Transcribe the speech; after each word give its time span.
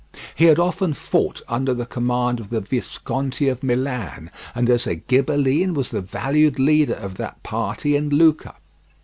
He 0.33 0.45
had 0.45 0.57
often 0.57 0.93
fought 0.93 1.43
under 1.47 1.75
the 1.75 1.85
command 1.85 2.39
of 2.39 2.49
the 2.49 2.59
Visconti 2.59 3.47
of 3.49 3.61
Milan, 3.61 4.31
and 4.55 4.67
as 4.67 4.87
a 4.87 4.95
Ghibelline 4.95 5.75
was 5.75 5.91
the 5.91 6.01
valued 6.01 6.57
leader 6.57 6.95
of 6.95 7.17
that 7.17 7.43
party 7.43 7.95
in 7.95 8.09
Lucca. 8.09 8.55